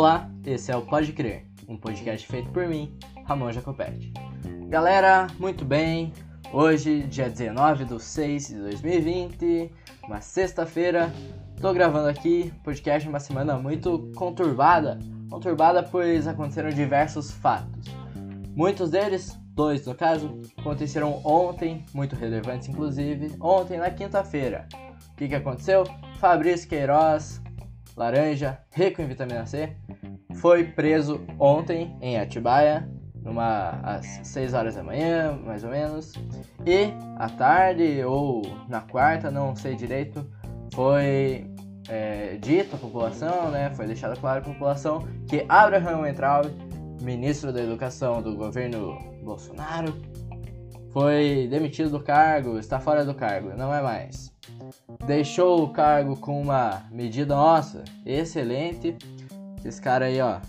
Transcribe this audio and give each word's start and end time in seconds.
Olá, 0.00 0.30
esse 0.46 0.72
é 0.72 0.76
o 0.78 0.80
Pode 0.80 1.12
Crer, 1.12 1.44
um 1.68 1.76
podcast 1.76 2.26
feito 2.26 2.48
por 2.52 2.66
mim, 2.66 2.96
Ramon 3.26 3.52
Jacopetti. 3.52 4.14
Galera, 4.66 5.26
muito 5.38 5.62
bem, 5.62 6.10
hoje, 6.54 7.02
dia 7.02 7.28
19 7.28 7.84
de 7.84 8.02
6 8.02 8.48
de 8.48 8.54
2020, 8.60 9.70
uma 10.04 10.22
sexta-feira, 10.22 11.12
tô 11.60 11.74
gravando 11.74 12.08
aqui, 12.08 12.50
podcast 12.64 13.06
uma 13.06 13.20
semana 13.20 13.58
muito 13.58 14.10
conturbada, 14.16 14.98
conturbada 15.28 15.82
pois 15.82 16.26
aconteceram 16.26 16.70
diversos 16.70 17.30
fatos. 17.30 17.84
Muitos 18.56 18.88
deles, 18.88 19.38
dois 19.52 19.84
no 19.84 19.94
caso, 19.94 20.40
aconteceram 20.56 21.20
ontem, 21.22 21.84
muito 21.92 22.16
relevantes 22.16 22.70
inclusive, 22.70 23.36
ontem 23.38 23.76
na 23.76 23.90
quinta-feira. 23.90 24.66
O 25.12 25.16
que, 25.16 25.28
que 25.28 25.34
aconteceu? 25.34 25.84
Fabrício 26.18 26.70
Queiroz, 26.70 27.42
laranja, 28.00 28.58
rico 28.72 29.02
em 29.02 29.06
vitamina 29.06 29.44
C, 29.44 29.76
foi 30.36 30.64
preso 30.64 31.20
ontem 31.38 31.94
em 32.00 32.18
Atibaia, 32.18 32.88
numa, 33.22 33.78
às 33.82 34.06
6 34.22 34.54
horas 34.54 34.74
da 34.74 34.82
manhã, 34.82 35.38
mais 35.44 35.62
ou 35.64 35.70
menos. 35.70 36.14
E 36.64 36.94
à 37.18 37.28
tarde, 37.28 38.02
ou 38.02 38.40
na 38.68 38.80
quarta, 38.80 39.30
não 39.30 39.54
sei 39.54 39.76
direito, 39.76 40.26
foi 40.72 41.46
é, 41.90 42.38
dito 42.40 42.74
à 42.74 42.78
população, 42.78 43.50
né, 43.50 43.70
foi 43.74 43.86
deixado 43.86 44.18
claro 44.18 44.40
à 44.40 44.42
população 44.42 45.06
que 45.28 45.44
Abraham 45.46 46.00
Weintraub, 46.00 46.46
ministro 47.02 47.52
da 47.52 47.62
Educação 47.62 48.22
do 48.22 48.34
governo 48.34 48.98
Bolsonaro, 49.22 49.94
foi 50.90 51.48
demitido 51.50 51.90
do 51.90 52.00
cargo, 52.00 52.58
está 52.58 52.80
fora 52.80 53.04
do 53.04 53.14
cargo, 53.14 53.50
não 53.56 53.72
é 53.74 53.82
mais. 53.82 54.32
Deixou 55.06 55.64
o 55.64 55.68
cargo 55.70 56.16
com 56.16 56.40
uma 56.40 56.82
medida 56.90 57.34
nossa, 57.34 57.84
excelente. 58.04 58.96
Esse 59.64 59.80
cara 59.80 60.06
aí, 60.06 60.20
ó, 60.20 60.40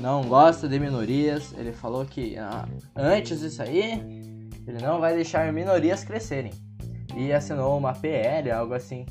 não 0.00 0.22
gosta 0.24 0.68
de 0.68 0.78
minorias. 0.78 1.52
Ele 1.56 1.72
falou 1.72 2.04
que 2.04 2.36
ah, 2.38 2.68
antes 2.94 3.40
disso 3.40 3.62
aí, 3.62 3.92
ele 4.66 4.78
não 4.80 5.00
vai 5.00 5.14
deixar 5.14 5.52
minorias 5.52 6.04
crescerem. 6.04 6.52
E 7.16 7.32
assinou 7.32 7.78
uma 7.78 7.92
PL, 7.92 8.50
algo 8.50 8.74
assim, 8.74 9.06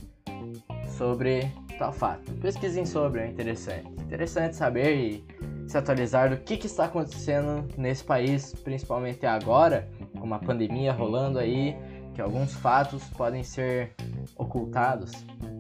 sobre 0.98 1.52
tal 1.78 1.92
fato. 1.92 2.32
Pesquisem 2.34 2.86
sobre, 2.86 3.22
é 3.22 3.28
interessante. 3.28 3.88
Interessante 4.02 4.56
saber 4.56 4.96
e 4.96 5.26
se 5.68 5.78
atualizar 5.78 6.30
do 6.30 6.38
que, 6.38 6.58
que 6.58 6.68
está 6.68 6.86
acontecendo 6.86 7.68
nesse 7.78 8.04
país, 8.04 8.54
principalmente 8.64 9.26
agora, 9.26 9.88
com 10.18 10.26
uma 10.26 10.40
pandemia 10.40 10.92
rolando 10.92 11.40
aí, 11.40 11.76
que 12.14 12.22
alguns 12.22 12.54
fatos 12.54 13.04
podem 13.18 13.44
ser 13.44 13.96
ocultados, 14.36 15.12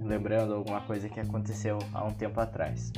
lembrando 0.04 0.54
alguma 0.54 0.82
coisa 0.82 1.10
que 1.10 1.20
aconteceu 1.20 1.80
há 1.94 2.04
um 2.04 2.12
tempo 2.12 2.40
atrás. 2.40 2.92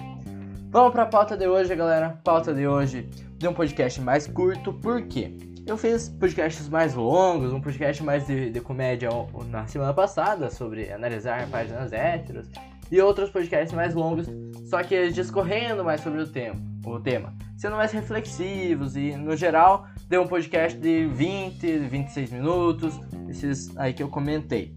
Vamos 0.69 0.91
para 0.91 1.03
a 1.03 1.08
pauta 1.08 1.38
de 1.38 1.47
hoje, 1.47 1.73
galera. 1.75 2.19
Pauta 2.23 2.53
de 2.53 2.67
hoje 2.67 3.09
de 3.38 3.47
um 3.47 3.53
podcast 3.53 4.02
mais 4.02 4.27
curto, 4.27 4.73
por 4.73 5.02
quê? 5.03 5.38
Eu 5.66 5.77
fiz 5.77 6.09
podcasts 6.09 6.69
mais 6.69 6.93
longos, 6.93 7.52
um 7.52 7.59
podcast 7.59 8.03
mais 8.03 8.27
de, 8.27 8.52
de 8.52 8.61
comédia 8.61 9.09
na 9.49 9.66
semana 9.66 9.93
passada 9.93 10.52
sobre 10.52 10.91
analisar 10.91 11.47
páginas 11.49 11.91
héteros 11.91 12.47
e 12.91 13.02
outros 13.02 13.30
podcasts 13.30 13.73
mais 13.73 13.95
longos, 13.95 14.27
só 14.66 14.83
que 14.83 15.09
discorrendo 15.09 15.83
mais 15.83 16.02
sobre 16.02 16.21
o 16.21 16.27
tema, 16.27 16.55
o 16.86 16.99
tema, 16.99 17.33
sendo 17.58 17.75
mais 17.75 17.91
reflexivos 17.91 18.95
e 18.95 19.16
no 19.16 19.36
geral 19.36 19.88
deu 20.08 20.21
um 20.21 20.27
podcast 20.27 20.77
de 20.77 21.08
20, 21.08 21.80
26 21.80 22.31
minutos, 22.31 22.99
esses 23.27 23.75
aí 23.77 23.93
que 23.93 24.03
eu 24.03 24.09
comentei. 24.09 24.75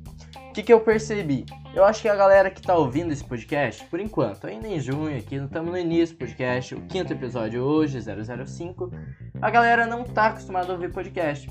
Que, 0.58 0.64
que 0.64 0.72
eu 0.72 0.80
percebi? 0.80 1.46
Eu 1.72 1.84
acho 1.84 2.02
que 2.02 2.08
a 2.08 2.16
galera 2.16 2.50
que 2.50 2.60
tá 2.60 2.76
ouvindo 2.76 3.12
esse 3.12 3.22
podcast, 3.22 3.84
por 3.84 4.00
enquanto, 4.00 4.44
ainda 4.44 4.66
em 4.66 4.80
junho, 4.80 5.16
aqui 5.16 5.36
estamos 5.36 5.70
no 5.70 5.78
início 5.78 6.16
do 6.16 6.18
podcast, 6.18 6.74
o 6.74 6.80
quinto 6.80 7.12
episódio 7.12 7.62
hoje, 7.62 8.00
005, 8.02 8.90
a 9.40 9.50
galera 9.50 9.86
não 9.86 10.02
tá 10.02 10.26
acostumada 10.26 10.72
a 10.72 10.74
ouvir 10.74 10.90
podcast. 10.90 11.48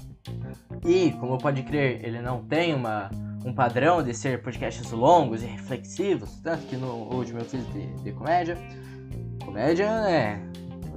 E, 0.85 1.13
como 1.13 1.37
pode 1.37 1.63
crer, 1.63 2.03
ele 2.03 2.21
não 2.21 2.43
tem 2.43 2.73
uma, 2.73 3.09
um 3.45 3.53
padrão 3.53 4.03
de 4.03 4.13
ser 4.13 4.41
podcasts 4.41 4.91
longos 4.91 5.41
e 5.41 5.45
reflexivos, 5.45 6.41
tanto 6.41 6.65
que 6.65 6.75
no 6.75 7.09
último 7.15 7.39
eu 7.39 7.45
fiz 7.45 7.65
de, 7.71 7.87
de 8.03 8.11
comédia. 8.11 8.57
Comédia, 9.41 9.85
é. 9.85 10.37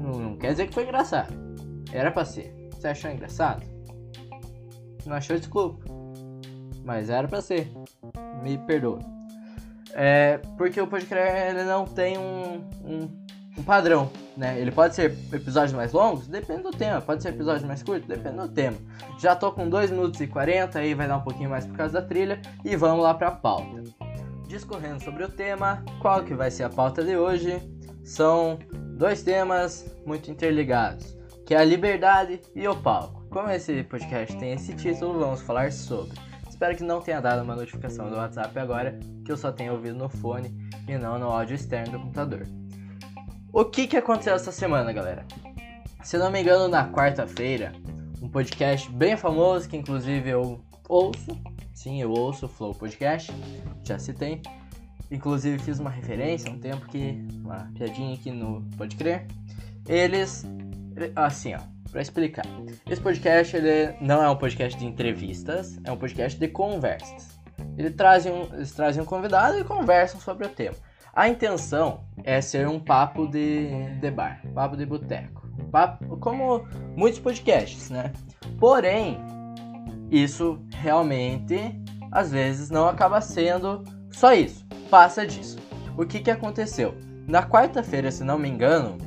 Não, 0.00 0.18
não 0.18 0.36
quer 0.36 0.50
dizer 0.50 0.66
que 0.66 0.74
foi 0.74 0.82
engraçado. 0.82 1.32
Era 1.92 2.10
pra 2.10 2.24
ser. 2.24 2.52
Você 2.72 2.88
achou 2.88 3.08
engraçado? 3.08 3.64
Não 5.06 5.14
achou, 5.14 5.38
desculpa. 5.38 5.99
Mas 6.84 7.10
era 7.10 7.26
pra 7.28 7.40
ser. 7.40 7.70
Me 8.42 8.58
perdoa. 8.58 8.98
É, 9.92 10.38
porque 10.56 10.80
o 10.80 10.86
podcast 10.86 11.64
não 11.64 11.84
tem 11.84 12.16
um, 12.16 12.64
um, 12.84 13.24
um, 13.58 13.62
padrão, 13.62 14.10
né? 14.36 14.58
Ele 14.60 14.70
pode 14.70 14.94
ser 14.94 15.16
episódios 15.32 15.72
mais 15.72 15.92
longos, 15.92 16.28
depende 16.28 16.62
do 16.62 16.70
tema. 16.70 17.00
Pode 17.00 17.22
ser 17.22 17.30
episódio 17.30 17.66
mais 17.66 17.82
curto, 17.82 18.06
depende 18.06 18.36
do 18.36 18.48
tema. 18.48 18.76
Já 19.18 19.34
tô 19.34 19.50
com 19.50 19.68
2 19.68 19.90
minutos 19.90 20.20
e 20.20 20.26
40, 20.26 20.78
aí 20.78 20.94
vai 20.94 21.08
dar 21.08 21.16
um 21.16 21.22
pouquinho 21.22 21.50
mais 21.50 21.66
por 21.66 21.76
causa 21.76 22.00
da 22.00 22.06
trilha. 22.06 22.40
E 22.64 22.76
vamos 22.76 23.02
lá 23.02 23.14
pra 23.14 23.32
pauta. 23.32 23.82
Discorrendo 24.46 25.02
sobre 25.02 25.24
o 25.24 25.28
tema, 25.28 25.84
qual 26.00 26.24
que 26.24 26.34
vai 26.34 26.50
ser 26.50 26.64
a 26.64 26.70
pauta 26.70 27.02
de 27.04 27.16
hoje? 27.16 27.60
São 28.04 28.58
dois 28.96 29.22
temas 29.22 29.84
muito 30.06 30.30
interligados 30.30 31.20
que 31.50 31.54
é 31.54 31.58
a 31.58 31.64
liberdade 31.64 32.40
e 32.54 32.68
o 32.68 32.76
palco. 32.76 33.24
Como 33.28 33.50
esse 33.50 33.82
podcast 33.82 34.38
tem 34.38 34.52
esse 34.52 34.72
título, 34.72 35.18
vamos 35.18 35.42
falar 35.42 35.72
sobre. 35.72 36.16
Espero 36.60 36.76
que 36.76 36.84
não 36.84 37.00
tenha 37.00 37.22
dado 37.22 37.42
uma 37.42 37.56
notificação 37.56 38.10
do 38.10 38.16
WhatsApp 38.16 38.58
agora, 38.58 39.00
que 39.24 39.32
eu 39.32 39.36
só 39.38 39.50
tenha 39.50 39.72
ouvido 39.72 39.96
no 39.96 40.10
fone 40.10 40.54
e 40.86 40.98
não 40.98 41.18
no 41.18 41.30
áudio 41.30 41.54
externo 41.54 41.92
do 41.92 42.00
computador. 42.00 42.46
O 43.50 43.64
que, 43.64 43.86
que 43.86 43.96
aconteceu 43.96 44.34
essa 44.34 44.52
semana, 44.52 44.92
galera? 44.92 45.24
Se 46.02 46.18
não 46.18 46.30
me 46.30 46.42
engano, 46.42 46.68
na 46.68 46.86
quarta-feira, 46.92 47.72
um 48.20 48.28
podcast 48.28 48.92
bem 48.92 49.16
famoso 49.16 49.70
que 49.70 49.76
inclusive 49.78 50.28
eu 50.28 50.62
ouço, 50.86 51.30
sim, 51.72 52.02
eu 52.02 52.10
ouço 52.10 52.44
o 52.44 52.48
Flow 52.50 52.74
Podcast, 52.74 53.32
já 53.82 53.98
citei. 53.98 54.42
Inclusive 55.10 55.58
fiz 55.60 55.78
uma 55.78 55.88
referência 55.88 56.52
um 56.52 56.58
tempo 56.58 56.86
que, 56.88 57.26
uma 57.42 57.70
piadinha 57.74 58.14
aqui 58.14 58.30
no 58.30 58.60
Pode 58.76 58.96
Crer. 58.96 59.26
Eles 59.88 60.44
Assim, 61.16 61.54
ó, 61.54 61.60
pra 61.90 62.00
explicar. 62.00 62.46
Esse 62.88 63.00
podcast 63.00 63.56
ele 63.56 63.94
não 64.00 64.22
é 64.22 64.30
um 64.30 64.36
podcast 64.36 64.78
de 64.78 64.86
entrevistas, 64.86 65.78
é 65.84 65.92
um 65.92 65.96
podcast 65.96 66.38
de 66.38 66.48
conversas. 66.48 67.40
Ele 67.76 67.90
traz 67.90 68.26
um, 68.26 68.42
eles 68.54 68.72
trazem 68.72 69.02
um 69.02 69.06
convidado 69.06 69.58
e 69.58 69.64
conversam 69.64 70.20
sobre 70.20 70.46
o 70.46 70.50
tema. 70.50 70.76
A 71.12 71.28
intenção 71.28 72.04
é 72.22 72.40
ser 72.40 72.68
um 72.68 72.78
papo 72.78 73.26
de, 73.26 73.90
de 74.00 74.10
bar, 74.10 74.40
papo 74.54 74.76
de 74.76 74.86
boteco. 74.86 75.48
Papo, 75.70 76.16
como 76.18 76.66
muitos 76.96 77.18
podcasts, 77.18 77.90
né? 77.90 78.12
Porém, 78.58 79.18
isso 80.10 80.60
realmente 80.70 81.80
às 82.12 82.30
vezes 82.30 82.70
não 82.70 82.88
acaba 82.88 83.20
sendo 83.20 83.82
só 84.10 84.32
isso. 84.32 84.66
Passa 84.88 85.26
disso. 85.26 85.58
O 85.96 86.04
que, 86.04 86.20
que 86.20 86.30
aconteceu? 86.30 86.94
Na 87.26 87.42
quarta-feira, 87.48 88.10
se 88.10 88.24
não 88.24 88.38
me 88.38 88.48
engano, 88.48 88.98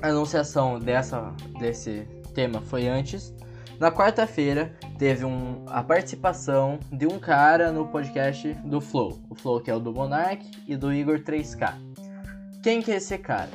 a 0.00 0.08
anunciação 0.08 0.78
dessa, 0.78 1.34
desse 1.58 2.06
tema 2.38 2.60
foi 2.60 2.86
antes. 2.86 3.34
Na 3.80 3.90
quarta-feira 3.90 4.72
teve 4.96 5.24
um, 5.24 5.64
a 5.66 5.82
participação 5.82 6.78
de 6.92 7.04
um 7.04 7.18
cara 7.18 7.72
no 7.72 7.88
podcast 7.88 8.54
do 8.64 8.80
Flow. 8.80 9.18
O 9.28 9.34
Flow 9.34 9.60
que 9.60 9.68
é 9.68 9.74
o 9.74 9.80
do 9.80 9.92
Monark 9.92 10.48
e 10.64 10.76
do 10.76 10.92
Igor 10.92 11.18
3K. 11.18 11.74
Quem 12.62 12.80
que 12.80 12.92
é 12.92 12.96
esse 12.98 13.18
cara? 13.18 13.50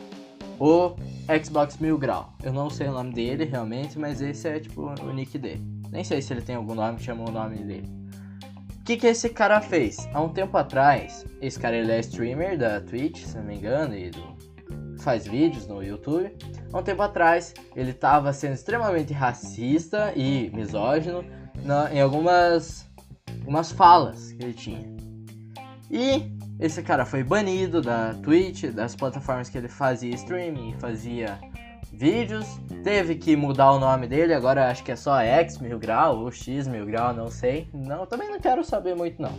O 0.59 0.97
Xbox 1.41 1.77
Mil 1.77 1.97
Grau. 1.97 2.33
Eu 2.43 2.51
não 2.51 2.69
sei 2.69 2.87
o 2.89 2.91
nome 2.91 3.13
dele 3.13 3.45
realmente, 3.45 3.97
mas 3.97 4.21
esse 4.21 4.49
é 4.49 4.59
tipo 4.59 4.81
o 4.81 5.13
nick 5.13 5.37
dele. 5.37 5.63
Nem 5.89 6.03
sei 6.03 6.21
se 6.21 6.33
ele 6.33 6.41
tem 6.41 6.55
algum 6.55 6.75
nome 6.75 6.97
que 6.97 7.03
chama 7.03 7.23
o 7.23 7.31
nome 7.31 7.59
dele. 7.59 7.89
O 8.81 8.83
que, 8.83 8.97
que 8.97 9.07
esse 9.07 9.29
cara 9.29 9.61
fez? 9.61 10.09
Há 10.13 10.21
um 10.21 10.27
tempo 10.27 10.57
atrás, 10.57 11.25
esse 11.41 11.57
cara 11.57 11.77
ele 11.77 11.89
é 11.89 12.01
streamer 12.01 12.57
da 12.57 12.81
Twitch, 12.81 13.23
se 13.23 13.37
não 13.37 13.45
me 13.45 13.55
engano, 13.55 13.95
e 13.95 14.09
do 14.09 14.32
faz 15.03 15.27
vídeos 15.27 15.67
no 15.67 15.83
YouTube. 15.83 16.35
Há 16.71 16.77
um 16.79 16.83
tempo 16.83 17.01
atrás, 17.01 17.53
ele 17.75 17.91
estava 17.91 18.31
sendo 18.33 18.53
extremamente 18.53 19.13
racista 19.13 20.13
e 20.15 20.49
misógino 20.53 21.23
na, 21.63 21.93
em 21.93 22.01
algumas, 22.01 22.89
algumas 23.39 23.71
falas 23.71 24.31
que 24.31 24.43
ele 24.43 24.53
tinha. 24.53 24.93
E 25.91 26.31
esse 26.59 26.81
cara 26.81 27.05
foi 27.05 27.23
banido 27.23 27.81
da 27.81 28.13
Twitch, 28.15 28.65
das 28.65 28.95
plataformas 28.95 29.49
que 29.49 29.57
ele 29.57 29.67
fazia 29.67 30.15
streaming, 30.15 30.73
fazia 30.79 31.37
vídeos. 31.91 32.47
Teve 32.83 33.15
que 33.15 33.35
mudar 33.35 33.71
o 33.73 33.79
nome 33.79 34.07
dele, 34.07 34.33
agora 34.33 34.71
acho 34.71 34.83
que 34.83 34.91
é 34.91 34.95
só 34.95 35.19
X 35.19 35.59
mil 35.59 35.77
grau 35.77 36.19
ou 36.19 36.31
X 36.31 36.67
mil 36.67 36.85
grau, 36.85 37.13
não 37.13 37.29
sei. 37.29 37.69
Não, 37.73 38.05
também 38.05 38.29
não 38.29 38.39
quero 38.39 38.63
saber 38.63 38.95
muito 38.95 39.21
não. 39.21 39.33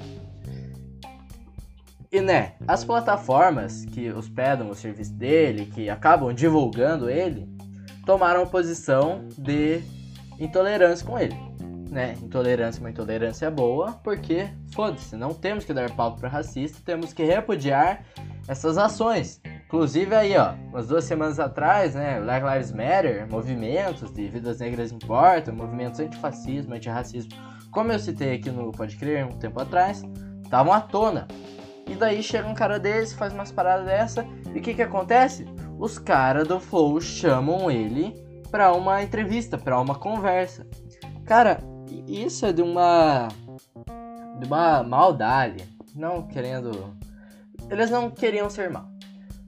E 2.14 2.20
né, 2.20 2.52
as 2.68 2.84
plataformas 2.84 3.84
que 3.86 4.08
hospedam 4.12 4.70
o 4.70 4.74
serviço 4.76 5.12
dele, 5.14 5.66
que 5.66 5.90
acabam 5.90 6.32
divulgando 6.32 7.10
ele, 7.10 7.48
tomaram 8.06 8.46
posição 8.46 9.26
de 9.36 9.82
intolerância 10.38 11.04
com 11.04 11.18
ele. 11.18 11.34
Né? 11.90 12.14
Intolerância 12.22 12.78
uma 12.78 12.90
intolerância 12.90 13.50
boa, 13.50 13.94
porque 14.04 14.48
foda-se, 14.72 15.16
não 15.16 15.34
temos 15.34 15.64
que 15.64 15.74
dar 15.74 15.90
palco 15.90 16.20
para 16.20 16.28
racista, 16.28 16.78
temos 16.84 17.12
que 17.12 17.24
repudiar 17.24 18.04
essas 18.46 18.78
ações. 18.78 19.42
Inclusive 19.66 20.14
aí, 20.14 20.36
ó, 20.36 20.52
umas 20.68 20.86
duas 20.86 21.02
semanas 21.02 21.40
atrás, 21.40 21.96
né, 21.96 22.20
Black 22.20 22.46
Lives 22.46 22.70
Matter, 22.70 23.28
movimentos 23.28 24.14
de 24.14 24.28
vidas 24.28 24.60
negras 24.60 24.92
importam, 24.92 25.52
movimentos 25.52 25.98
antifascismo, 25.98 26.74
antirracismo, 26.74 27.32
como 27.72 27.90
eu 27.90 27.98
citei 27.98 28.36
aqui 28.36 28.52
no 28.52 28.70
Pode 28.70 28.94
Crer 28.96 29.26
um 29.26 29.36
tempo 29.36 29.60
atrás, 29.60 30.04
estavam 30.44 30.72
à 30.72 30.80
tona. 30.80 31.26
E 31.86 31.94
daí 31.94 32.22
chega 32.22 32.48
um 32.48 32.54
cara 32.54 32.78
desse, 32.78 33.14
faz 33.14 33.32
umas 33.32 33.52
paradas 33.52 33.86
dessa, 33.86 34.26
e 34.54 34.58
o 34.58 34.62
que 34.62 34.74
que 34.74 34.82
acontece? 34.82 35.46
Os 35.78 35.98
caras 35.98 36.46
do 36.46 36.58
Flow 36.58 37.00
chamam 37.00 37.70
ele 37.70 38.14
para 38.50 38.72
uma 38.72 39.02
entrevista, 39.02 39.58
para 39.58 39.80
uma 39.80 39.94
conversa. 39.94 40.66
Cara, 41.24 41.58
isso 42.06 42.46
é 42.46 42.52
de 42.52 42.62
uma 42.62 43.28
de 44.38 44.46
uma 44.46 44.82
maldade, 44.82 45.64
não 45.94 46.26
querendo 46.26 46.94
eles 47.70 47.90
não 47.90 48.10
queriam 48.10 48.50
ser 48.50 48.70
mal. 48.70 48.88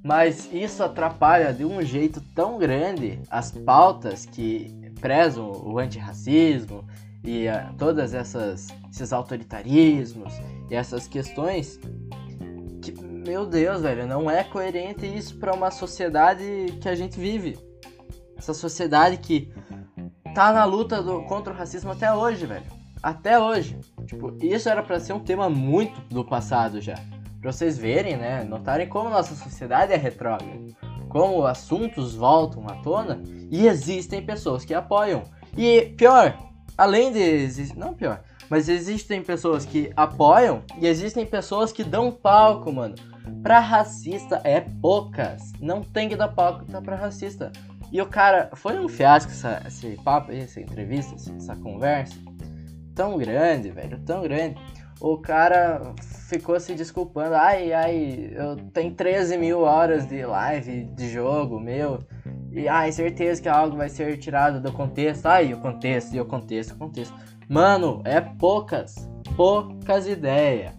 Mas 0.03 0.49
isso 0.53 0.83
atrapalha 0.83 1.53
de 1.53 1.65
um 1.65 1.83
jeito 1.83 2.21
tão 2.35 2.59
grande 2.59 3.21
as 3.29 3.51
pautas 3.51 4.25
que 4.25 4.75
prezam 5.01 5.51
o 5.51 5.79
antirracismo 5.79 6.85
e 7.25 7.49
uh, 7.49 7.75
todas 7.77 8.15
essas 8.15 8.69
esses 8.91 9.13
autoritarismos 9.13 10.33
e 10.71 10.75
essas 10.75 11.07
questões 11.07 11.77
que, 11.77 11.89
meu 13.27 13.45
Deus, 13.45 13.83
velho, 13.83 14.07
não 14.07 14.31
é 14.31 14.45
coerente 14.45 15.05
isso 15.05 15.37
para 15.37 15.53
uma 15.53 15.71
sociedade 15.73 16.79
que 16.81 16.89
a 16.89 16.95
gente 16.95 17.19
vive. 17.19 17.59
Essa 18.39 18.55
sociedade 18.55 19.17
que 19.17 19.53
tá 20.33 20.53
na 20.53 20.65
luta 20.65 21.03
do, 21.03 21.23
contra 21.25 21.53
o 21.53 21.57
racismo 21.57 21.91
até 21.91 22.13
hoje, 22.15 22.47
velho. 22.47 22.65
Até 23.03 23.39
hoje. 23.39 23.77
Tipo, 24.07 24.33
isso 24.41 24.69
era 24.69 24.83
para 24.83 25.01
ser 25.01 25.13
um 25.13 25.21
tema 25.21 25.51
muito 25.51 26.01
do 26.03 26.25
passado 26.25 26.81
já. 26.81 26.95
Pra 27.41 27.51
vocês 27.51 27.77
verem, 27.77 28.17
né? 28.17 28.45
Notarem 28.45 28.89
como 28.89 29.11
nossa 29.11 29.35
sociedade 29.35 29.93
é 29.93 29.97
retrógrada. 29.97 30.45
Como 31.09 31.45
assuntos 31.45 32.15
voltam 32.15 32.65
à 32.69 32.77
tona 32.77 33.21
e 33.51 33.67
existem 33.67 34.25
pessoas 34.25 34.65
que 34.65 34.75
apoiam. 34.75 35.25
E 35.57 35.95
pior, 35.97 36.37
além 36.79 37.13
de. 37.13 37.75
Não 37.77 37.93
pior, 37.93 38.23
mas 38.49 38.69
existem 38.69 39.23
pessoas 39.23 39.65
que 39.65 39.91
apoiam 39.97 40.63
e 40.81 40.87
existem 40.87 41.27
pessoas 41.27 41.73
que 41.73 41.83
dão 41.83 42.13
palco, 42.13 42.73
mano. 42.73 42.95
Pra 43.43 43.61
racista 43.61 44.41
é 44.45 44.61
poucas. 44.61 45.53
Não 45.61 45.83
tem 45.83 46.09
que 46.09 46.17
dar 46.17 46.29
tá 46.29 46.83
pra 46.83 46.97
racista. 46.97 47.53
E 47.93 48.01
o 48.01 48.07
cara, 48.07 48.51
foi 48.55 48.79
um 48.79 48.89
fiasco 48.89 49.31
essa, 49.31 49.63
esse 49.67 49.97
papo, 50.03 50.33
essa 50.33 50.61
entrevista, 50.61 51.15
essa 51.37 51.55
conversa. 51.57 52.15
Tão 52.95 53.17
grande, 53.19 53.71
velho, 53.71 53.99
tão 54.01 54.23
grande 54.23 54.57
o 55.01 55.19
cara 55.19 55.95
ficou 56.29 56.59
se 56.59 56.75
desculpando. 56.75 57.35
Ai, 57.35 57.73
ai, 57.73 58.31
eu 58.33 58.57
tenho 58.73 58.95
13 58.95 59.37
mil 59.37 59.61
horas 59.61 60.07
de 60.07 60.25
live 60.25 60.85
de 60.85 61.11
jogo 61.11 61.61
meu. 61.61 62.03
E 62.51 62.69
ai, 62.69 62.91
certeza 62.93 63.43
que 63.43 63.49
algo 63.49 63.77
vai 63.77 63.89
ser 63.89 64.17
tirado 64.19 64.61
do 64.61 64.73
contexto. 64.73 65.27
Ai, 65.27 65.53
o 65.53 65.59
contexto, 65.59 66.15
e 66.15 66.21
o 66.21 66.25
contexto, 66.25 66.73
o 66.73 66.79
contexto. 66.79 67.15
Mano, 67.49 68.01
é 68.05 68.21
poucas, 68.21 68.95
poucas 69.37 70.07
ideias. 70.07 70.73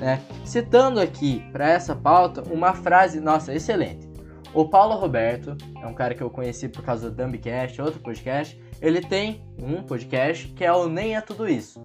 Né? 0.00 0.20
Citando 0.44 0.98
aqui 0.98 1.44
para 1.52 1.68
essa 1.68 1.94
pauta 1.94 2.42
uma 2.50 2.72
frase, 2.72 3.20
nossa, 3.20 3.54
excelente. 3.54 4.08
O 4.54 4.64
Paulo 4.64 4.96
Roberto, 4.96 5.56
é 5.80 5.86
um 5.86 5.94
cara 5.94 6.14
que 6.14 6.22
eu 6.22 6.30
conheci 6.30 6.68
por 6.68 6.82
causa 6.82 7.10
do 7.10 7.16
Dumbcast, 7.16 7.80
outro 7.80 8.00
podcast. 8.00 8.60
Ele 8.80 9.00
tem 9.00 9.44
um 9.62 9.82
podcast 9.82 10.48
que 10.48 10.64
é 10.64 10.72
o 10.72 10.88
Nem 10.88 11.14
é 11.14 11.20
Tudo 11.20 11.48
Isso. 11.48 11.84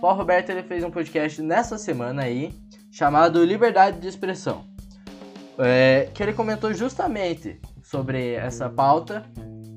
Paulo 0.00 0.18
Roberto 0.18 0.50
ele 0.50 0.62
fez 0.62 0.84
um 0.84 0.90
podcast 0.90 1.42
nessa 1.42 1.76
semana 1.76 2.22
aí, 2.22 2.54
chamado 2.90 3.44
Liberdade 3.44 3.98
de 3.98 4.06
Expressão, 4.06 4.64
é, 5.58 6.08
que 6.14 6.22
ele 6.22 6.32
comentou 6.32 6.72
justamente 6.72 7.60
sobre 7.82 8.34
essa 8.34 8.68
pauta. 8.68 9.24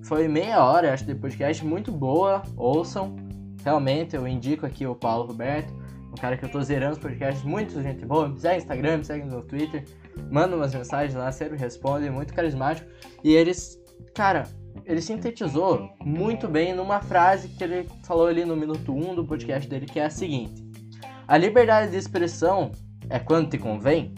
Foi 0.03 0.27
meia 0.27 0.63
hora, 0.63 0.94
acho, 0.94 1.06
de 1.06 1.15
podcast, 1.15 1.65
muito 1.65 1.91
boa, 1.91 2.44
ouçam. 2.56 3.15
Realmente, 3.63 4.15
eu 4.15 4.27
indico 4.27 4.65
aqui 4.65 4.85
o 4.85 4.94
Paulo 4.94 5.25
Roberto, 5.25 5.73
um 6.12 6.16
cara 6.16 6.36
que 6.36 6.44
eu 6.44 6.50
tô 6.50 6.62
zerando 6.62 6.94
os 6.94 7.00
podcasts, 7.00 7.44
muito 7.44 7.81
gente 7.81 8.06
boa. 8.06 8.28
Me 8.28 8.40
segue 8.40 8.56
no 8.56 8.62
Instagram, 8.62 8.98
me 8.98 9.06
segue 9.06 9.25
no 9.25 9.42
Twitter, 9.42 9.86
manda 10.30 10.56
umas 10.56 10.74
mensagens 10.74 11.16
lá, 11.16 11.31
sempre 11.31 11.58
responde, 11.58 12.10
muito 12.10 12.34
carismático. 12.34 12.90
E 13.24 13.34
eles, 13.34 13.81
cara, 14.13 14.44
ele 14.86 15.02
sintetizou 15.02 15.90
muito 16.04 16.48
bem 16.48 16.75
numa 16.75 17.00
frase 17.00 17.48
que 17.50 17.63
ele 17.63 17.88
falou 18.04 18.28
ali 18.28 18.44
no 18.44 18.56
minuto 18.56 18.94
1 18.94 19.16
do 19.16 19.25
podcast 19.25 19.69
dele, 19.69 19.86
que 19.86 20.00
é 20.00 20.06
a 20.06 20.10
seguinte: 20.10 20.63
A 21.28 21.38
liberdade 21.38 21.92
de 21.92 21.98
expressão 21.98 22.72
é 23.10 23.18
quando 23.19 23.50
te 23.50 23.57
convém? 23.57 24.14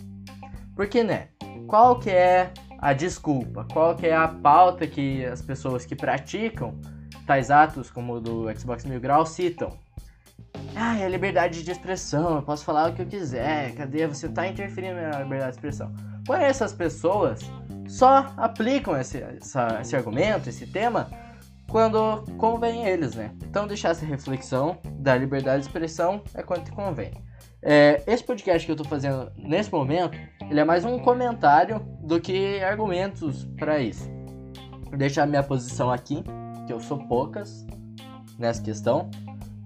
Porque, 0.76 1.04
né? 1.04 1.28
Qual 1.68 2.00
que 2.00 2.10
é 2.10 2.52
a 2.80 2.94
desculpa? 2.94 3.66
Qual 3.72 3.96
que 3.96 4.08
é 4.08 4.16
a 4.16 4.28
pauta 4.28 4.88
que 4.88 5.24
as 5.26 5.42
pessoas 5.42 5.86
que 5.86 5.96
praticam 5.96 6.80
tais 7.26 7.52
atos 7.52 7.90
como 7.92 8.16
o 8.16 8.20
do 8.20 8.60
Xbox 8.60 8.84
Mil 8.84 9.00
Grau 9.00 9.26
citam? 9.26 9.83
Ah, 10.76 10.98
é 11.00 11.08
liberdade 11.08 11.64
de 11.64 11.72
expressão, 11.72 12.38
eu 12.38 12.42
posso 12.42 12.66
falar 12.66 12.90
o 12.90 12.94
que 12.94 13.02
eu 13.02 13.06
quiser. 13.06 13.74
Cadê? 13.76 14.08
Você 14.08 14.28
tá 14.28 14.48
interferindo 14.48 14.96
na 14.96 15.20
liberdade 15.20 15.52
de 15.52 15.58
expressão. 15.58 15.94
Porém, 16.26 16.46
essas 16.46 16.74
pessoas 16.74 17.42
só 17.88 18.34
aplicam 18.38 19.00
esse, 19.00 19.22
essa, 19.22 19.80
esse 19.82 19.96
argumento, 19.96 20.50
esse 20.50 20.66
tema, 20.66 21.10
quando 21.70 22.24
convém 22.38 22.86
eles, 22.88 23.16
né? 23.16 23.32
Então 23.44 23.68
deixar 23.68 23.90
essa 23.90 24.06
reflexão 24.06 24.78
da 25.00 25.16
liberdade 25.16 25.62
de 25.62 25.68
expressão 25.68 26.24
é 26.34 26.42
quando 26.42 26.64
te 26.64 26.72
convém. 26.72 27.12
É, 27.62 28.04
esse 28.08 28.24
podcast 28.24 28.66
que 28.66 28.72
eu 28.72 28.76
tô 28.76 28.84
fazendo 28.84 29.32
nesse 29.38 29.72
momento, 29.72 30.18
ele 30.50 30.60
é 30.60 30.66
mais 30.66 30.84
um 30.84 31.00
comentário 31.00 31.80
do 32.02 32.20
que 32.20 32.62
argumentos 32.62 33.46
para 33.58 33.80
isso. 33.80 34.10
Vou 34.86 34.98
deixar 34.98 35.26
minha 35.26 35.44
posição 35.44 35.92
aqui, 35.92 36.24
que 36.68 36.74
eu 36.74 36.80
sou 36.80 37.00
poucas 37.08 37.66
nessa 38.38 38.62
questão, 38.62 39.10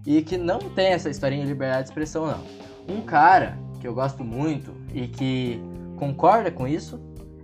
e 0.07 0.21
que 0.21 0.37
não 0.37 0.57
tem 0.57 0.93
essa 0.93 1.09
historinha 1.09 1.43
de 1.43 1.49
liberdade 1.49 1.83
de 1.83 1.89
expressão 1.89 2.25
não. 2.25 2.39
Um 2.87 3.01
cara 3.01 3.59
que 3.81 3.85
eu 3.85 3.93
gosto 3.93 4.23
muito 4.23 4.73
e 4.93 5.05
que 5.05 5.61
concorda 5.97 6.49
com 6.49 6.65
isso 6.65 6.97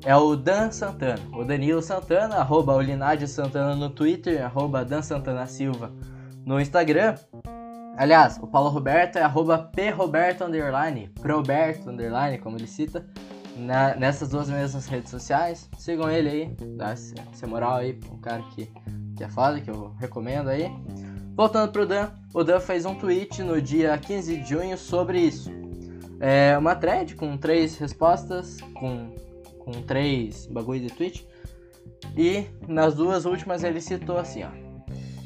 é 0.06 0.15
o 0.15 0.33
Dan 0.38 0.71
Santana. 0.71 1.19
O 1.33 1.44
Danilo 1.44 1.81
Santana, 1.81 2.36
arroba 2.38 2.74
o 2.74 3.27
Santana 3.27 3.75
no 3.75 3.89
Twitter, 3.89 4.45
arroba 4.45 4.86
Dan 4.86 5.01
Santana 5.01 5.45
Silva 5.45 5.92
no 6.45 6.60
Instagram. 6.60 7.15
Aliás, 7.98 8.39
o 8.42 8.48
Paulo 8.48 8.69
Roberto 8.69 9.18
é 9.18 9.24
arroba 9.24 9.69
proberto 11.21 11.89
underline, 11.89 12.38
como 12.38 12.55
ele 12.55 12.65
cita, 12.65 13.05
na, 13.58 13.93
nessas 13.96 14.29
duas 14.29 14.50
mesmas 14.50 14.88
redes 14.88 15.12
sociais. 15.12 15.70
Sigam 15.77 16.10
ele 16.10 16.29
aí, 16.29 16.55
dá 16.77 16.91
essa 16.91 17.46
moral 17.46 17.75
aí, 17.75 18.00
um 18.10 18.17
cara 18.17 18.41
que, 18.55 18.72
que 19.17 19.24
é 19.24 19.29
foda, 19.29 19.60
que 19.60 19.70
eu 19.70 19.93
recomendo 20.00 20.50
aí. 20.50 20.72
Voltando 21.35 21.71
pro 21.71 21.85
Dan, 21.85 22.11
o 22.33 22.43
Dan 22.43 22.59
fez 22.59 22.85
um 22.85 22.95
tweet 22.95 23.41
no 23.41 23.61
dia 23.61 23.97
15 23.97 24.37
de 24.37 24.49
junho 24.49 24.77
sobre 24.77 25.19
isso. 25.19 25.51
É 26.19 26.57
uma 26.57 26.75
thread 26.75 27.15
com 27.15 27.35
três 27.37 27.77
respostas, 27.77 28.61
com 28.75 29.13
com 29.63 29.71
três 29.71 30.45
bagulho 30.47 30.81
de 30.81 30.89
tweet. 30.89 31.27
E 32.15 32.45
nas 32.67 32.95
duas 32.95 33.25
últimas 33.25 33.63
ele 33.63 33.81
citou 33.81 34.17
assim, 34.17 34.43
ó. 34.43 34.49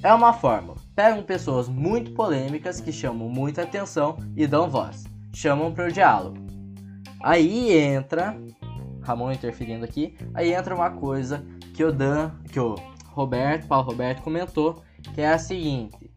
É 0.04 0.14
uma 0.14 0.32
fórmula. 0.32 0.78
Pegam 0.96 1.24
pessoas 1.24 1.68
muito 1.68 2.12
polêmicas 2.12 2.80
que 2.80 2.92
chamam 2.92 3.28
muita 3.28 3.64
atenção 3.64 4.18
e 4.36 4.46
dão 4.46 4.70
voz. 4.70 5.06
Chamam 5.34 5.74
para 5.74 5.88
o 5.88 5.92
diálogo. 5.92 6.38
Aí 7.22 7.74
entra, 7.76 8.40
Ramon 9.02 9.32
interferindo 9.32 9.84
aqui, 9.84 10.16
aí 10.34 10.54
entra 10.54 10.76
uma 10.76 10.92
coisa 10.92 11.44
que 11.74 11.84
o 11.84 11.92
Dan, 11.92 12.32
que 12.52 12.60
o 12.60 12.76
Roberto, 13.08 13.68
Paulo 13.68 13.90
Roberto 13.90 14.22
comentou, 14.22 14.84
que 15.14 15.22
é 15.22 15.30
a 15.30 15.38
seguinte: 15.38 16.12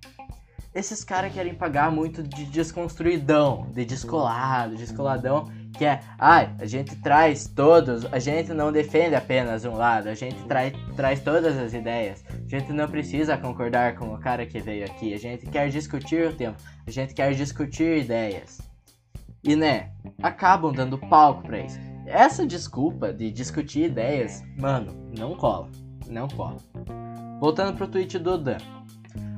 esses 0.75 1.03
caras 1.03 1.33
querem 1.33 1.55
pagar 1.55 1.91
muito 1.91 2.23
de 2.23 2.45
desconstruidão, 2.45 3.67
de 3.73 3.85
descolado, 3.85 4.77
descoladão, 4.77 5.51
que 5.77 5.85
é, 5.85 6.01
ai, 6.17 6.55
a 6.61 6.65
gente 6.65 6.95
traz 6.97 7.49
todos, 7.49 8.05
a 8.13 8.21
gente 8.21 8.53
não 8.53 8.71
defende 8.71 9.17
apenas 9.17 9.65
um 9.65 9.75
lado, 9.75 10.09
a 10.09 10.15
gente 10.15 10.41
trai, 10.45 10.73
traz 10.95 11.21
todas 11.21 11.59
as 11.59 11.75
ideias. 11.75 12.25
A 12.29 12.49
gente 12.49 12.73
não 12.73 12.87
precisa 12.87 13.37
concordar 13.37 13.97
com 13.97 14.15
o 14.15 14.19
cara 14.19 14.47
que 14.47 14.61
veio 14.61 14.85
aqui, 14.85 15.13
a 15.13 15.19
gente 15.19 15.47
quer 15.47 15.69
discutir 15.71 16.29
o 16.29 16.37
tempo, 16.37 16.57
a 16.87 16.91
gente 16.91 17.15
quer 17.15 17.35
discutir 17.35 18.05
ideias. 18.05 18.61
E 19.43 19.57
né, 19.57 19.91
acabam 20.23 20.73
dando 20.73 20.99
palco 20.99 21.43
para 21.43 21.61
isso. 21.61 21.81
Essa 22.07 22.47
desculpa 22.47 23.13
de 23.13 23.31
discutir 23.31 23.87
ideias, 23.87 24.43
mano, 24.57 24.95
não 25.17 25.35
cola, 25.35 25.69
não 26.09 26.29
cola. 26.29 26.59
Voltando 27.41 27.75
pro 27.75 27.89
tweet 27.89 28.19
do 28.19 28.37
Dan. 28.37 28.59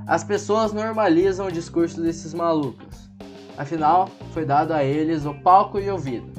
As 0.08 0.24
pessoas 0.24 0.72
normalizam 0.72 1.46
o 1.46 1.52
discurso 1.52 2.02
desses 2.02 2.34
malucos. 2.34 3.08
Afinal, 3.56 4.08
foi 4.32 4.44
dado 4.44 4.72
a 4.72 4.82
eles 4.82 5.24
o 5.24 5.32
palco 5.32 5.78
e 5.78 5.88
ouvido. 5.88 6.32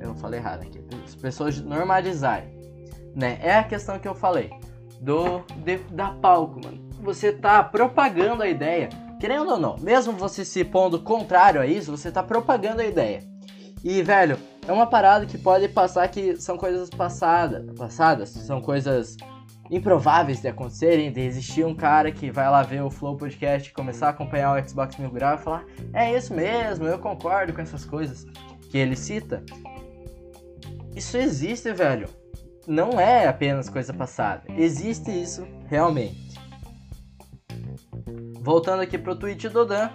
Eu 0.00 0.16
falei 0.16 0.40
errado 0.40 0.62
aqui. 0.62 0.82
As 1.04 1.14
pessoas 1.14 1.60
normalizarem. 1.60 2.58
Né? 3.14 3.38
É 3.40 3.54
a 3.54 3.62
questão 3.62 4.00
que 4.00 4.08
eu 4.08 4.16
falei. 4.16 4.50
Do 5.00 5.44
de, 5.64 5.78
da 5.92 6.10
palco, 6.10 6.60
mano. 6.64 6.90
Você 7.02 7.30
tá 7.30 7.62
propagando 7.62 8.42
a 8.42 8.48
ideia. 8.48 8.88
Querendo 9.20 9.52
ou 9.52 9.60
não, 9.60 9.76
mesmo 9.78 10.12
você 10.12 10.44
se 10.44 10.64
pondo 10.64 11.00
contrário 11.00 11.60
a 11.60 11.66
isso, 11.66 11.96
você 11.96 12.10
tá 12.10 12.22
propagando 12.22 12.82
a 12.82 12.86
ideia. 12.86 13.22
E, 13.84 14.02
velho, 14.02 14.36
é 14.66 14.72
uma 14.72 14.86
parada 14.86 15.24
que 15.24 15.38
pode 15.38 15.68
passar 15.68 16.08
que 16.08 16.36
são 16.36 16.56
coisas 16.56 16.90
passadas, 16.90 17.64
passadas, 17.76 18.28
são 18.30 18.60
coisas 18.60 19.16
improváveis 19.70 20.40
de 20.40 20.48
acontecerem, 20.48 21.12
de 21.12 21.20
existir 21.20 21.64
um 21.64 21.74
cara 21.74 22.10
que 22.10 22.30
vai 22.30 22.48
lá 22.50 22.62
ver 22.62 22.82
o 22.82 22.90
Flow 22.90 23.16
Podcast, 23.16 23.72
começar 23.72 24.08
a 24.08 24.10
acompanhar 24.10 24.56
o 24.56 24.68
Xbox 24.68 24.96
Mil 24.96 25.10
Grau 25.10 25.34
e 25.34 25.38
falar: 25.38 25.64
"É 25.92 26.16
isso 26.16 26.34
mesmo, 26.34 26.86
eu 26.86 26.98
concordo 26.98 27.52
com 27.52 27.60
essas 27.60 27.84
coisas" 27.84 28.26
que 28.70 28.78
ele 28.78 28.96
cita. 28.96 29.42
Isso 30.94 31.16
existe, 31.16 31.72
velho. 31.72 32.08
Não 32.66 33.00
é 33.00 33.26
apenas 33.26 33.68
coisa 33.68 33.94
passada. 33.94 34.42
Existe 34.56 35.10
isso 35.10 35.46
realmente. 35.66 36.38
Voltando 38.40 38.82
aqui 38.82 38.98
pro 38.98 39.16
tweet 39.16 39.48
do 39.48 39.64
Dan, 39.64 39.90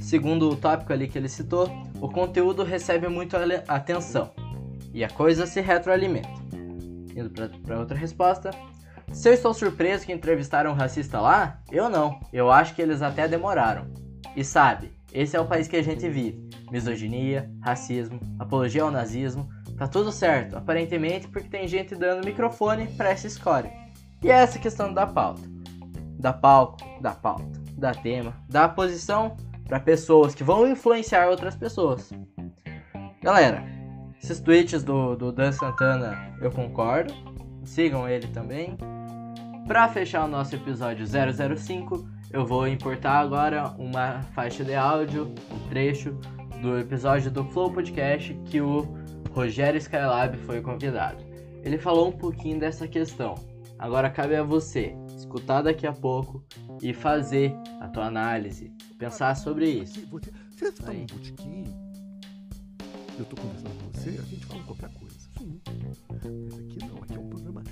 segundo 0.00 0.50
o 0.50 0.56
tópico 0.56 0.92
ali 0.92 1.08
que 1.08 1.16
ele 1.16 1.28
citou, 1.28 1.70
o 2.00 2.08
conteúdo 2.08 2.62
recebe 2.62 3.08
muito 3.08 3.36
atenção 3.66 4.30
e 4.92 5.04
a 5.04 5.08
coisa 5.08 5.46
se 5.46 5.60
retroalimenta. 5.60 6.28
Indo 7.14 7.30
para 7.62 7.78
outra 7.78 7.96
resposta. 7.96 8.50
Se 9.12 9.28
eu 9.28 9.32
estou 9.32 9.52
surpreso 9.52 10.06
que 10.06 10.12
entrevistaram 10.12 10.70
um 10.70 10.74
racista 10.74 11.20
lá, 11.20 11.60
eu 11.70 11.88
não. 11.88 12.20
Eu 12.32 12.50
acho 12.50 12.74
que 12.74 12.82
eles 12.82 13.02
até 13.02 13.26
demoraram. 13.26 13.86
E 14.36 14.44
sabe, 14.44 14.92
esse 15.12 15.36
é 15.36 15.40
o 15.40 15.46
país 15.46 15.66
que 15.66 15.76
a 15.76 15.82
gente 15.82 16.08
vive. 16.08 16.48
Misoginia, 16.70 17.50
racismo, 17.62 18.20
apologia 18.38 18.82
ao 18.82 18.90
nazismo, 18.90 19.48
tá 19.76 19.88
tudo 19.88 20.12
certo, 20.12 20.56
aparentemente 20.56 21.26
porque 21.28 21.48
tem 21.48 21.66
gente 21.66 21.94
dando 21.94 22.26
microfone 22.26 22.86
para 22.88 23.10
essa 23.10 23.26
escória. 23.26 23.72
E 24.22 24.30
é 24.30 24.34
essa 24.34 24.58
questão 24.58 24.92
da 24.92 25.06
pauta. 25.06 25.42
Da 26.18 26.32
palco, 26.32 26.78
da 27.00 27.12
pauta, 27.12 27.60
da 27.72 27.92
tema, 27.92 28.34
da 28.48 28.68
posição 28.68 29.36
para 29.66 29.80
pessoas 29.80 30.34
que 30.34 30.42
vão 30.42 30.66
influenciar 30.66 31.28
outras 31.28 31.54
pessoas. 31.54 32.12
Galera, 33.22 33.64
esses 34.22 34.40
tweets 34.40 34.82
do, 34.82 35.16
do 35.16 35.30
Dan 35.30 35.52
Santana 35.52 36.36
eu 36.40 36.50
concordo. 36.50 37.14
Sigam 37.64 38.08
ele 38.08 38.26
também. 38.28 38.76
Para 39.68 39.86
fechar 39.86 40.24
o 40.24 40.28
nosso 40.28 40.54
episódio 40.54 41.04
005, 41.06 42.08
eu 42.32 42.46
vou 42.46 42.66
importar 42.66 43.18
agora 43.18 43.68
uma 43.78 44.22
faixa 44.34 44.64
de 44.64 44.74
áudio, 44.74 45.34
um 45.52 45.68
trecho 45.68 46.12
do 46.62 46.78
episódio 46.78 47.30
do 47.30 47.44
Flow 47.44 47.70
Podcast 47.70 48.32
que 48.46 48.62
o 48.62 48.88
Rogério 49.30 49.76
Skylab 49.76 50.38
foi 50.38 50.62
convidado. 50.62 51.22
Ele 51.62 51.76
falou 51.76 52.08
um 52.08 52.12
pouquinho 52.12 52.58
dessa 52.58 52.88
questão. 52.88 53.34
Agora 53.78 54.08
cabe 54.08 54.36
a 54.36 54.42
você 54.42 54.96
escutar 55.14 55.60
daqui 55.60 55.86
a 55.86 55.92
pouco 55.92 56.42
e 56.82 56.94
fazer 56.94 57.54
a 57.78 57.88
tua 57.88 58.06
análise, 58.06 58.72
pensar 58.98 59.36
sobre 59.36 59.68
isso. 59.68 60.00
Você, 60.08 60.32
você 60.48 60.72
tá 60.72 60.92
botequim, 61.12 61.64
eu 63.18 63.24
tô 63.26 63.36
conversando 63.36 63.74
com 63.82 63.92
você, 63.92 64.08
a 64.08 64.22
gente 64.22 64.46
fala 64.46 64.62
qualquer 64.62 64.88
coisa. 64.94 65.07
Sim. 65.38 65.60
Mas 66.08 66.58
aqui 66.58 66.78
não, 66.84 67.02
aqui 67.02 67.14
é 67.14 67.18
um 67.18 67.28
programa. 67.28 67.62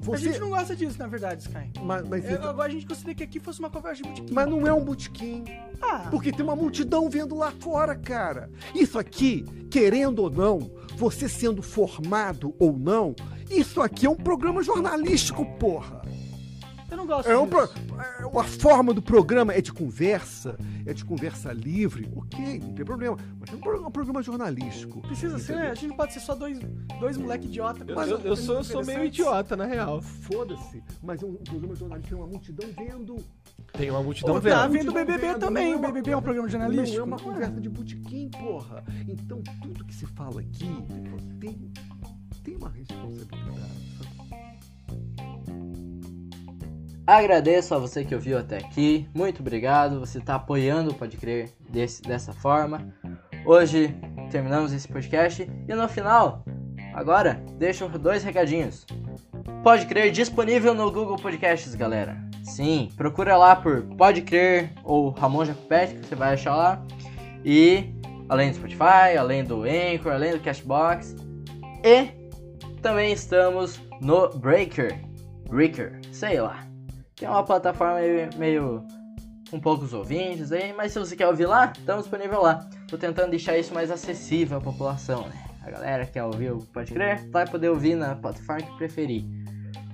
Você... 0.00 0.28
A 0.28 0.32
gente 0.32 0.40
não 0.40 0.50
gosta 0.50 0.76
disso, 0.76 0.98
na 0.98 1.06
verdade, 1.06 1.42
Sky. 1.42 1.72
Mas, 1.82 2.06
mas 2.06 2.30
eu, 2.30 2.42
Agora 2.42 2.68
a 2.68 2.72
gente 2.72 2.86
gostaria 2.86 3.14
que 3.14 3.22
aqui 3.22 3.40
fosse 3.40 3.60
uma 3.60 3.70
conversa 3.70 4.02
de 4.02 4.08
botequim. 4.08 4.34
Mas 4.34 4.48
não 4.48 4.66
é 4.66 4.72
um 4.72 4.84
botequim. 4.84 5.44
Ah. 5.80 6.08
Porque 6.10 6.30
tem 6.30 6.44
uma 6.44 6.56
multidão 6.56 7.08
vendo 7.08 7.34
lá 7.34 7.50
fora, 7.60 7.96
cara. 7.96 8.50
Isso 8.74 8.98
aqui, 8.98 9.42
querendo 9.70 10.18
ou 10.18 10.30
não, 10.30 10.70
você 10.96 11.28
sendo 11.28 11.62
formado 11.62 12.54
ou 12.58 12.76
não, 12.76 13.14
isso 13.50 13.80
aqui 13.80 14.04
é 14.04 14.10
um 14.10 14.16
programa 14.16 14.62
jornalístico, 14.62 15.46
porra. 15.58 15.99
Eu 16.90 16.96
não 16.96 17.06
gosto 17.06 17.28
é 17.28 17.38
um 17.38 17.46
pro... 17.46 17.60
É, 17.60 18.38
a 18.38 18.44
forma 18.44 18.92
do 18.92 19.02
programa 19.02 19.52
é 19.52 19.60
de 19.60 19.72
conversa, 19.72 20.56
é 20.84 20.92
de 20.92 21.04
conversa 21.04 21.52
livre, 21.52 22.10
ok, 22.16 22.60
não 22.60 22.72
tem 22.72 22.84
problema. 22.84 23.16
Mas 23.38 23.50
é 23.50 23.56
um 23.86 23.90
programa, 23.90 24.22
jornalístico. 24.22 25.00
Precisa 25.02 25.38
ser, 25.38 25.56
né? 25.56 25.70
A 25.70 25.74
gente 25.74 25.88
não 25.88 25.96
pode 25.96 26.12
ser 26.12 26.20
só 26.20 26.34
dois, 26.34 26.58
dois 26.98 27.16
moleque 27.16 27.46
idiota. 27.46 27.84
Eu, 27.86 27.96
eu, 27.96 28.18
eu 28.20 28.36
sou, 28.36 28.56
eu 28.56 28.64
sou 28.64 28.84
meio 28.84 29.04
idiota, 29.04 29.56
na 29.56 29.66
real. 29.66 30.02
Foda-se. 30.02 30.82
Mas 31.02 31.22
é 31.22 31.26
um, 31.26 31.34
programa 31.34 31.74
jornalístico, 31.74 32.16
tem 32.16 32.24
uma 32.24 32.30
multidão 32.30 32.68
vendo. 32.76 33.16
Tem 33.72 33.90
uma 33.90 34.02
multidão 34.02 34.34
Pô, 34.34 34.40
vendo. 34.40 34.52
Tá 34.52 34.66
vendo 34.66 34.88
o 34.88 34.92
BBB 34.92 35.18
vendo, 35.18 35.38
também. 35.38 35.72
É 35.72 35.76
uma, 35.76 35.88
o 35.88 35.92
BBB 35.92 36.10
é 36.10 36.16
um 36.16 36.22
programa 36.22 36.48
jornalístico. 36.48 36.96
Não 36.96 37.04
é 37.04 37.06
uma 37.06 37.18
conversa 37.18 37.60
de 37.60 37.68
botequim, 37.68 38.30
porra. 38.30 38.84
Então, 39.08 39.42
tudo 39.62 39.84
que 39.84 39.94
se 39.94 40.06
fala 40.06 40.40
aqui 40.40 40.84
tem, 41.38 41.72
tem 42.42 42.56
uma 42.56 42.70
responsabilidade. 42.70 43.90
Agradeço 47.10 47.74
a 47.74 47.78
você 47.78 48.04
que 48.04 48.14
ouviu 48.14 48.38
até 48.38 48.58
aqui. 48.58 49.08
Muito 49.12 49.40
obrigado. 49.40 49.98
Você 49.98 50.18
está 50.18 50.36
apoiando 50.36 50.92
o 50.92 50.94
Pode 50.94 51.16
Crer 51.16 51.50
desse, 51.68 52.00
dessa 52.02 52.32
forma. 52.32 52.86
Hoje 53.44 53.92
terminamos 54.30 54.72
esse 54.72 54.86
podcast 54.86 55.42
e 55.42 55.74
no 55.74 55.88
final, 55.88 56.44
agora, 56.94 57.42
deixo 57.58 57.88
dois 57.88 58.22
recadinhos. 58.22 58.86
Pode 59.64 59.86
Crer 59.86 60.12
disponível 60.12 60.72
no 60.72 60.88
Google 60.92 61.16
Podcasts, 61.16 61.74
galera. 61.74 62.16
Sim, 62.44 62.88
procura 62.96 63.36
lá 63.36 63.56
por 63.56 63.82
Pode 63.96 64.22
Crer 64.22 64.72
ou 64.84 65.10
Ramon 65.10 65.44
Jacopete, 65.44 65.96
que 65.96 66.06
você 66.06 66.14
vai 66.14 66.34
achar 66.34 66.54
lá. 66.54 66.80
E 67.44 67.92
além 68.28 68.50
do 68.50 68.56
Spotify, 68.58 69.16
além 69.18 69.42
do 69.42 69.64
Anchor, 69.64 70.12
além 70.12 70.30
do 70.30 70.38
Cashbox. 70.38 71.16
E 71.82 72.06
também 72.80 73.12
estamos 73.12 73.80
no 74.00 74.28
Breaker. 74.28 74.96
Breaker, 75.48 75.98
sei 76.12 76.40
lá 76.40 76.69
que 77.20 77.26
é 77.26 77.28
uma 77.28 77.44
plataforma 77.44 77.96
meio, 77.96 78.30
meio 78.38 78.84
com 79.50 79.60
poucos 79.60 79.92
ouvintes 79.92 80.52
aí, 80.52 80.72
mas 80.72 80.90
se 80.90 80.98
você 80.98 81.14
quer 81.14 81.26
ouvir 81.26 81.44
lá, 81.44 81.70
estamos 81.76 82.04
disponível 82.04 82.40
lá. 82.40 82.66
Tô 82.88 82.96
tentando 82.96 83.28
deixar 83.28 83.58
isso 83.58 83.74
mais 83.74 83.90
acessível 83.90 84.56
à 84.56 84.60
população, 84.60 85.28
né? 85.28 85.34
A 85.62 85.70
galera 85.70 86.06
que 86.06 86.12
quer 86.12 86.24
ouvir 86.24 86.54
Pode 86.72 86.94
Crer 86.94 87.28
vai 87.30 87.46
poder 87.46 87.68
ouvir 87.68 87.94
na 87.94 88.14
plataforma 88.14 88.62
que 88.62 88.74
preferir. 88.78 89.26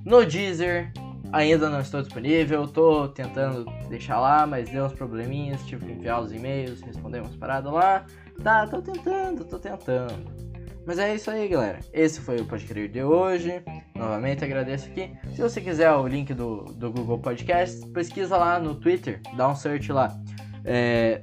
No 0.04 0.24
Deezer, 0.24 0.92
ainda 1.32 1.68
não 1.68 1.80
estou 1.80 2.00
disponível, 2.00 2.68
tô 2.68 3.08
tentando 3.08 3.64
deixar 3.88 4.20
lá, 4.20 4.46
mas 4.46 4.70
deu 4.70 4.84
uns 4.84 4.92
probleminhas, 4.92 5.66
tive 5.66 5.84
que 5.84 5.92
enviar 5.94 6.22
os 6.22 6.30
e-mails, 6.30 6.80
responder 6.82 7.22
umas 7.22 7.34
paradas 7.34 7.72
lá. 7.72 8.06
Tá, 8.40 8.68
tô 8.68 8.80
tentando, 8.80 9.44
tô 9.44 9.58
tentando. 9.58 10.45
Mas 10.86 11.00
é 11.00 11.12
isso 11.16 11.28
aí, 11.28 11.48
galera. 11.48 11.80
Esse 11.92 12.20
foi 12.20 12.36
o 12.36 12.44
Pode 12.44 12.64
Crer 12.64 12.88
de 12.88 13.02
hoje. 13.02 13.60
Novamente 13.92 14.44
agradeço 14.44 14.86
aqui. 14.86 15.10
Se 15.34 15.42
você 15.42 15.60
quiser 15.60 15.90
o 15.90 16.06
link 16.06 16.32
do, 16.32 16.62
do 16.62 16.92
Google 16.92 17.18
Podcast, 17.18 17.84
pesquisa 17.88 18.36
lá 18.36 18.60
no 18.60 18.76
Twitter, 18.76 19.20
dá 19.36 19.48
um 19.48 19.56
search 19.56 19.90
lá. 19.90 20.16
É, 20.64 21.22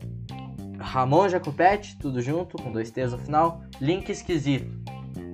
Ramon 0.77 1.29
Jacopete, 1.29 1.98
tudo 1.98 2.22
junto, 2.22 2.62
com 2.62 2.74
dois 2.74 2.91
T's 2.91 3.13
no 3.13 3.17
final. 3.17 3.63
Link 3.79 4.10
esquisito. 4.10 4.70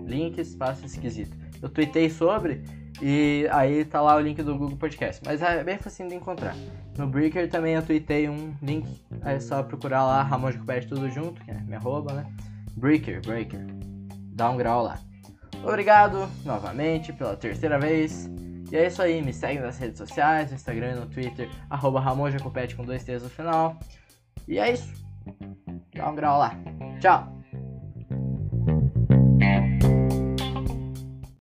Link 0.05 0.38
espaço 0.38 0.86
esquisito. 0.86 1.36
Eu 1.59 1.67
tweetei 1.67 2.07
sobre 2.07 2.62
e 3.01 3.48
aí 3.51 3.83
tá 3.83 4.00
lá 4.00 4.15
o 4.15 4.19
link 4.19 4.43
do 4.43 4.55
Google 4.55 4.77
Podcast. 4.77 5.24
Mas 5.25 5.41
é 5.41 5.63
bem 5.63 5.79
facinho 5.79 6.07
de 6.07 6.13
encontrar. 6.13 6.55
No 6.95 7.07
Breaker 7.07 7.50
também 7.50 7.74
eu 7.74 7.81
tweetei 7.81 8.29
um 8.29 8.53
link. 8.62 8.88
É 9.25 9.39
só 9.39 9.63
procurar 9.63 10.05
lá 10.05 10.21
Ramon 10.21 10.51
Jacopete 10.51 10.88
tudo 10.88 11.09
junto, 11.09 11.43
que 11.43 11.50
é 11.50 11.55
minha 11.62 11.79
arroba, 11.79 12.13
né? 12.13 12.27
Breaker, 12.77 13.21
Breaker 13.21 13.78
dá 14.39 14.50
um 14.50 14.58
grau 14.58 14.81
lá. 14.81 14.98
Obrigado 15.63 16.29
novamente 16.46 17.12
pela 17.12 17.36
terceira 17.36 17.77
vez. 17.77 18.29
E 18.72 18.77
é 18.77 18.88
isso 18.88 19.01
aí, 19.01 19.22
me 19.22 19.34
segue 19.34 19.60
nas 19.60 19.77
redes 19.77 19.98
sociais, 19.98 20.50
no 20.50 20.55
Instagram 20.55 20.91
e 20.91 20.96
no 20.96 21.05
Twitter, 21.08 21.50
arroba 21.69 22.00
Ramon 22.00 22.29
com 22.75 22.84
dois 22.86 23.03
T's 23.03 23.22
no 23.22 23.29
final. 23.29 23.77
E 24.48 24.58
é 24.58 24.72
isso. 24.72 24.93
Dá 25.93 26.10
um 26.10 26.15
grau 26.15 26.39
lá. 26.39 26.53
Tchau. 27.01 27.38